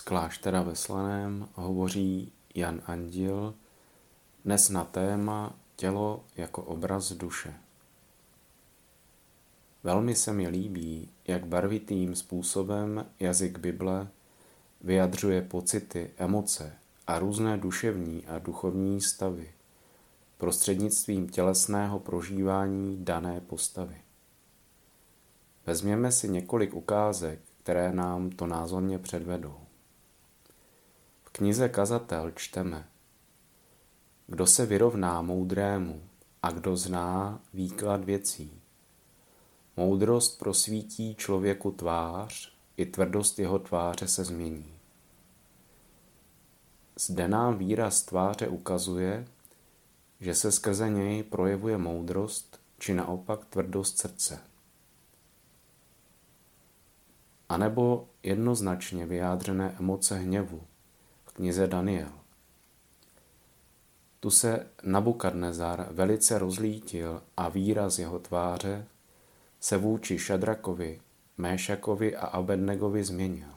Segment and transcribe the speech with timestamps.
[0.00, 3.54] kláštera ve Slaném hovoří Jan Andil
[4.44, 7.54] dnes na téma tělo jako obraz duše.
[9.84, 14.08] Velmi se mi líbí, jak barvitým způsobem jazyk Bible
[14.80, 16.72] vyjadřuje pocity, emoce
[17.06, 19.52] a různé duševní a duchovní stavy
[20.38, 23.96] prostřednictvím tělesného prožívání dané postavy.
[25.66, 29.60] Vezměme si několik ukázek, které nám to názorně předvedou.
[31.22, 32.88] V knize Kazatel čteme
[34.26, 36.02] Kdo se vyrovná moudrému
[36.42, 38.60] a kdo zná výklad věcí.
[39.76, 44.74] Moudrost prosvítí člověku tvář, i tvrdost jeho tváře se změní.
[46.96, 49.26] Zde nám výraz tváře ukazuje,
[50.20, 54.49] že se skrze něj projevuje moudrost, či naopak tvrdost srdce.
[57.50, 60.62] A nebo jednoznačně vyjádřené emoce hněvu
[61.24, 62.12] v knize Daniel.
[64.20, 68.86] Tu se Nabukadnezar velice rozlítil a výraz jeho tváře
[69.60, 71.00] se vůči Šadrakovi,
[71.38, 73.48] Méšakovi a Abednegovi změnil.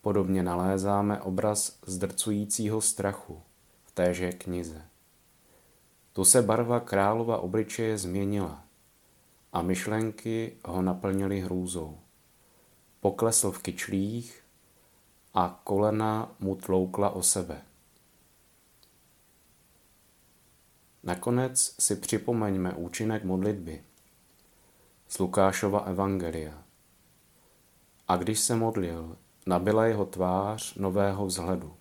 [0.00, 3.42] Podobně nalézáme obraz zdrcujícího strachu
[3.84, 4.82] v téže knize.
[6.12, 8.67] Tu se barva králova obličeje změnila
[9.52, 11.98] a myšlenky ho naplnily hrůzou.
[13.00, 14.44] Poklesl v kyčlích
[15.34, 17.62] a kolena mu tloukla o sebe.
[21.02, 23.84] Nakonec si připomeňme účinek modlitby
[25.08, 26.64] z Lukášova Evangelia.
[28.08, 29.16] A když se modlil,
[29.46, 31.76] nabila jeho tvář nového vzhledu.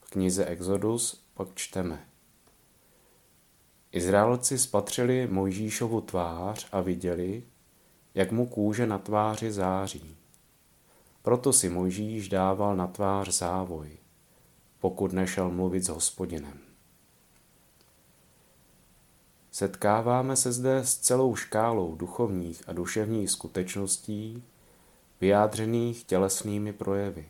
[0.00, 2.08] V knize Exodus pak čteme.
[3.98, 7.42] Izraelci spatřili Mojžíšovu tvář a viděli,
[8.14, 10.16] jak mu kůže na tváři září.
[11.22, 13.88] Proto si Mojžíš dával na tvář závoj,
[14.80, 16.58] pokud nešel mluvit s hospodinem.
[19.50, 24.42] Setkáváme se zde s celou škálou duchovních a duševních skutečností,
[25.20, 27.28] vyjádřených tělesnými projevy.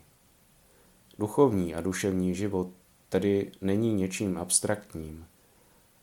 [1.18, 2.68] Duchovní a duševní život
[3.08, 5.26] tedy není něčím abstraktním,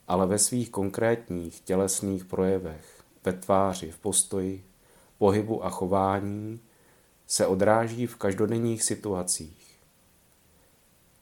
[0.08, 4.66] ale ve svých konkrétních tělesných projevech, ve tváři, v postoji,
[5.18, 6.60] pohybu a chování
[7.28, 9.80] se odráží v každodenních situacích.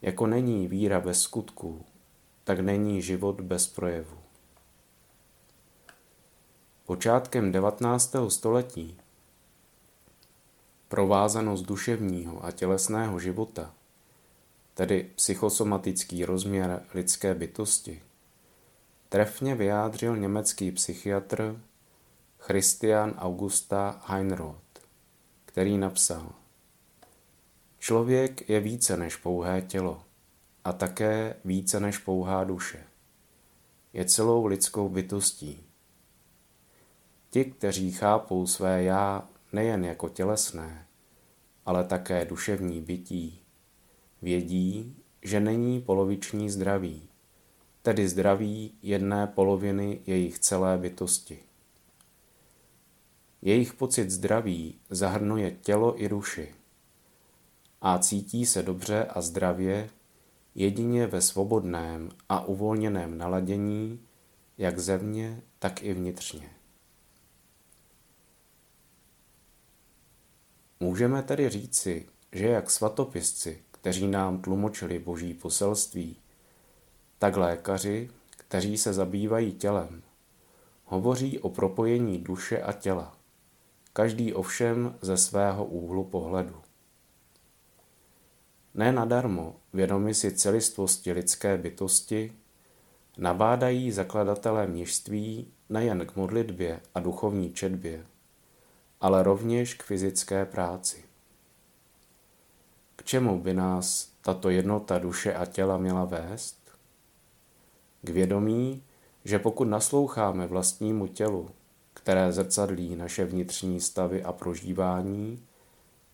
[0.01, 1.85] Jako není víra bez skutků,
[2.43, 4.17] tak není život bez projevu.
[6.85, 8.15] Počátkem 19.
[8.27, 8.97] století
[10.87, 13.73] provázanost duševního a tělesného života,
[14.73, 18.01] tedy psychosomatický rozměr lidské bytosti,
[19.13, 21.61] trefně vyjádřil německý psychiatr
[22.39, 24.79] Christian Augusta Heinroth,
[25.45, 26.31] který napsal
[27.79, 30.03] Člověk je více než pouhé tělo
[30.63, 32.83] a také více než pouhá duše.
[33.93, 35.63] Je celou lidskou bytostí.
[37.29, 40.87] Ti, kteří chápou své já nejen jako tělesné,
[41.65, 43.41] ale také duševní bytí,
[44.21, 47.09] vědí, že není poloviční zdraví,
[47.83, 51.39] tedy zdraví jedné poloviny jejich celé bytosti.
[53.41, 56.55] Jejich pocit zdraví zahrnuje tělo i duši
[57.81, 59.89] a cítí se dobře a zdravě
[60.55, 63.99] jedině ve svobodném a uvolněném naladění,
[64.57, 66.49] jak zevně, tak i vnitřně.
[70.79, 76.22] Můžeme tedy říci, že jak svatopisci, kteří nám tlumočili boží poselství,
[77.23, 80.03] tak lékaři, kteří se zabývají tělem,
[80.85, 83.17] hovoří o propojení duše a těla,
[83.93, 86.55] každý ovšem ze svého úhlu pohledu.
[88.73, 92.33] Ne nadarmo, vědomi si celistvosti lidské bytosti,
[93.17, 98.05] nabádají zakladatelé měžství nejen k modlitbě a duchovní četbě,
[99.01, 101.03] ale rovněž k fyzické práci.
[102.95, 106.62] K čemu by nás tato jednota duše a těla měla vést?
[108.03, 108.83] K vědomí,
[109.25, 111.49] že pokud nasloucháme vlastnímu tělu,
[111.93, 115.43] které zrcadlí naše vnitřní stavy a prožívání,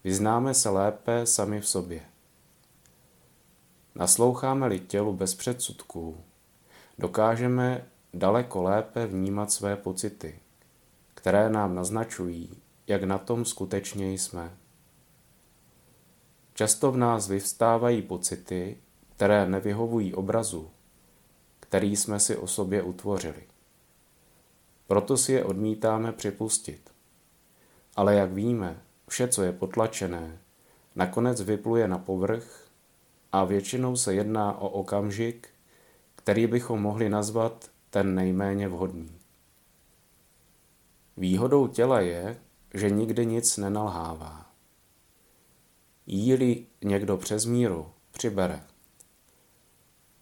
[0.04, 2.02] vyznáme se lépe sami v sobě.
[3.96, 6.18] Nasloucháme-li tělu bez předsudků,
[6.98, 10.40] dokážeme daleko lépe vnímat své pocity,
[11.14, 12.50] které nám naznačují,
[12.88, 14.52] jak na tom skutečně jsme.
[16.54, 18.78] Často v nás vyvstávají pocity,
[19.16, 20.70] které nevyhovují obrazu,
[21.70, 23.44] který jsme si o sobě utvořili.
[24.88, 26.92] Proto si je odmítáme připustit.
[27.96, 30.40] Ale jak víme, vše, co je potlačené,
[30.96, 32.68] nakonec vypluje na povrch
[33.32, 35.50] a většinou se jedná o okamžik,
[36.16, 39.12] který bychom mohli nazvat ten nejméně vhodný.
[41.18, 42.38] Výhodou těla je,
[42.74, 44.46] že nikdy nic nenalhává.
[46.08, 48.64] Jí-li někdo přes míru, přibere.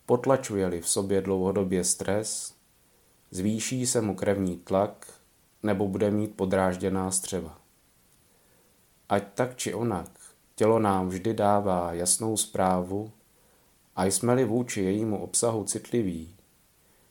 [0.08, 2.56] Potlačuje-li v sobě dlouhodobě stres,
[3.32, 5.14] zvýší se mu krevní tlak
[5.64, 7.60] nebo bude mít podrážděná střeva.
[9.10, 10.10] Ať tak či onak,
[10.56, 13.12] tělo nám vždy dává jasnou zprávu
[13.96, 16.36] a jsme-li vůči jejímu obsahu citliví,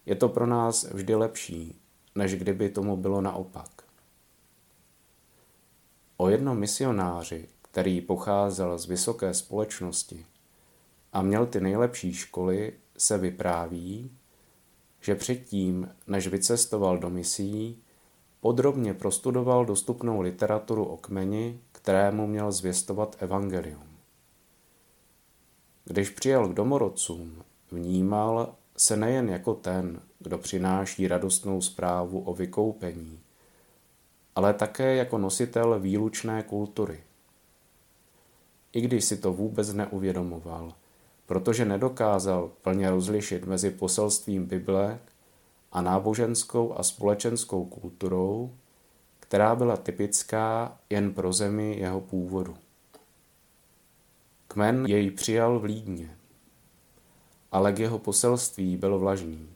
[0.07, 1.81] je to pro nás vždy lepší,
[2.15, 3.83] než kdyby tomu bylo naopak.
[6.17, 10.27] O jednom misionáři, který pocházel z vysoké společnosti
[11.13, 14.11] a měl ty nejlepší školy, se vypráví,
[15.01, 17.83] že předtím, než vycestoval do misí,
[18.41, 23.89] podrobně prostudoval dostupnou literaturu o kmeni, kterému měl zvěstovat evangelium.
[25.85, 33.21] Když přijel k domorodcům, vnímal se nejen jako ten, kdo přináší radostnou zprávu o vykoupení,
[34.35, 37.01] ale také jako nositel výlučné kultury.
[38.73, 40.73] I když si to vůbec neuvědomoval,
[41.27, 44.99] protože nedokázal plně rozlišit mezi poselstvím Bible
[45.73, 48.55] a náboženskou a společenskou kulturou,
[49.21, 52.57] která byla typická jen pro zemi jeho původu.
[54.49, 56.17] Kmen jej přijal v Lídně,
[57.53, 59.49] ale k jeho poselství byl vlažný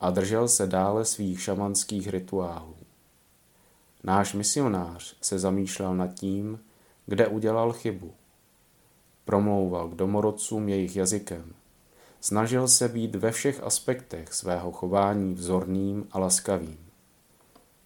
[0.00, 2.76] a držel se dále svých šamanských rituálů.
[4.04, 6.60] Náš misionář se zamýšlel nad tím,
[7.06, 8.12] kde udělal chybu.
[9.28, 11.54] Promlouval k domorodcům jejich jazykem.
[12.20, 16.78] Snažil se být ve všech aspektech svého chování vzorným a laskavým.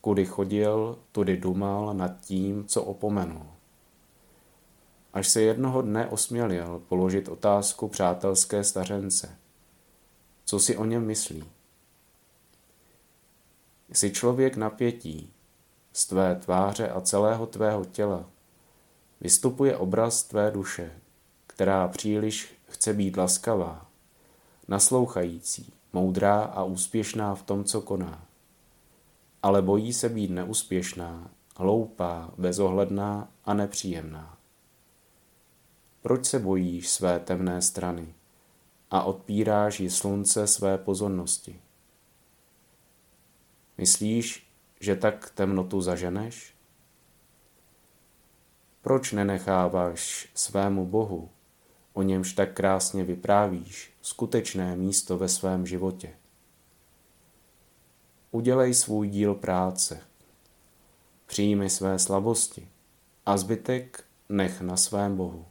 [0.01, 3.47] Kudy chodil, tudy dumal nad tím, co opomenul.
[5.13, 9.37] Až se jednoho dne osmělil položit otázku přátelské stařence.
[10.45, 11.45] Co si o něm myslí?
[13.93, 15.33] Jsi člověk napětí,
[15.93, 18.25] z tvé tváře a celého tvého těla
[19.21, 21.02] vystupuje obraz tvé duše,
[21.63, 23.87] která příliš chce být laskavá,
[24.69, 28.27] naslouchající, moudrá a úspěšná v tom, co koná.
[29.43, 34.39] Ale bojí se být neúspěšná, hloupá, bezohledná a nepříjemná.
[36.03, 38.15] Proč se bojíš své temné strany
[38.91, 41.61] a odpíráš ji slunce své pozornosti?
[43.79, 44.47] Myslíš,
[44.81, 46.55] že tak temnotu zaženeš?
[48.81, 51.31] Proč nenecháváš svému Bohu,
[51.93, 56.15] o němž tak krásně vyprávíš, skutečné místo ve svém životě?
[58.31, 60.01] Udělej svůj díl práce,
[61.27, 62.69] přijmi své slabosti
[63.27, 65.47] a zbytek nech na svém Bohu.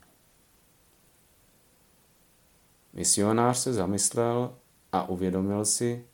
[2.94, 4.56] Misionář se zamyslel
[4.92, 6.06] a uvědomil si,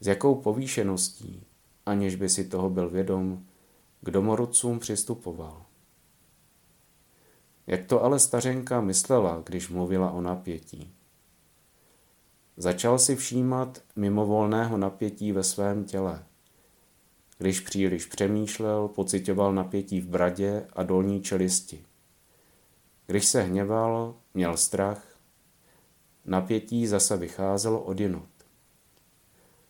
[0.00, 1.48] s jakou povýšeností
[1.88, 3.46] aniž by si toho byl vědom,
[4.00, 5.64] k domorodcům přistupoval.
[7.68, 10.94] Jak to ale stařenka myslela, když mluvila o napětí?
[12.56, 16.24] Začal si všímat mimovolného napětí ve svém těle.
[17.38, 21.84] Když příliš přemýšlel, pocitoval napětí v bradě a dolní čelisti.
[23.06, 25.18] Když se hněval, měl strach,
[26.24, 28.28] napětí zase vycházelo odinut.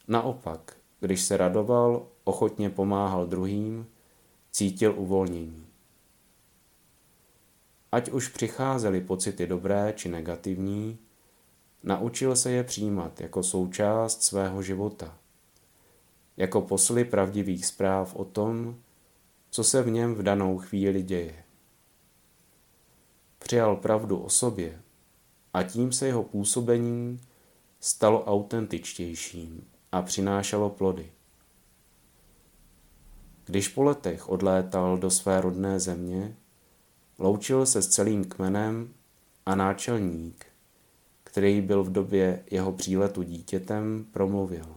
[0.08, 3.86] Naopak, když se radoval, ochotně pomáhal druhým,
[4.50, 5.66] cítil uvolnění.
[7.92, 10.98] Ať už přicházely pocity dobré či negativní,
[11.82, 15.18] naučil se je přijímat jako součást svého života,
[16.36, 18.78] jako posly pravdivých zpráv o tom,
[19.50, 21.44] co se v něm v danou chvíli děje.
[23.38, 24.82] Přijal pravdu o sobě
[25.54, 27.20] a tím se jeho působení
[27.80, 31.12] stalo autentičtějším a přinášelo plody.
[33.44, 36.36] Když po letech odlétal do své rodné země,
[37.18, 38.94] loučil se s celým kmenem
[39.46, 40.46] a náčelník,
[41.24, 44.76] který byl v době jeho příletu dítětem, promluvil.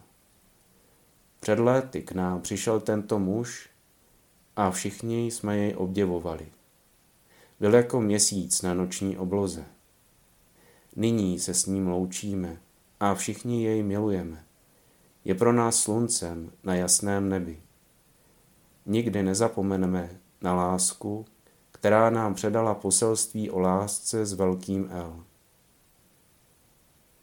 [1.39, 3.69] Před léty k nám přišel tento muž
[4.55, 6.47] a všichni jsme jej obdivovali.
[7.59, 9.65] Byl jako měsíc na noční obloze.
[10.95, 12.57] Nyní se s ním loučíme
[12.99, 14.45] a všichni jej milujeme.
[15.25, 17.61] Je pro nás sluncem na jasném nebi.
[18.85, 21.25] Nikdy nezapomeneme na lásku,
[21.81, 25.23] která nám předala poselství o lásce s velkým L.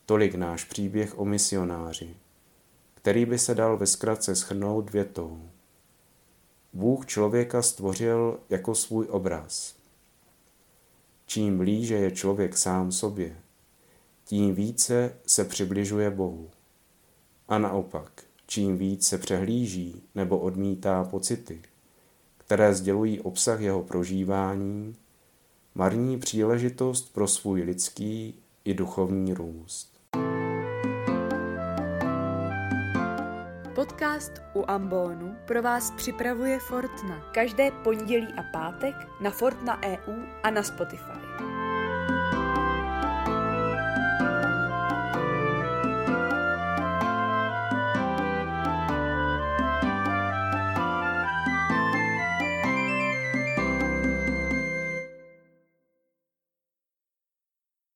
[0.07, 2.17] Tolik náš příběh o misionáři,
[2.95, 5.43] který by se dal ve zkratce schrnout větou.
[6.73, 9.77] Bůh člověka stvořil jako svůj obraz.
[11.27, 13.37] čím blíže je člověk sám sobě,
[14.25, 16.51] tím více se přibližuje Bohu.
[17.49, 21.63] A naopak, čím víc se přehlíží nebo odmítá pocity,
[22.49, 24.97] které sdělují obsah jeho prožívání,
[25.75, 30.01] marní příležitost pro svůj lidský i duchovní růst.
[33.75, 37.31] Podcast u Ambonu pro vás připravuje Fortna.
[37.35, 41.58] Každé pondělí a pátek na Fortna EU a na Spotify.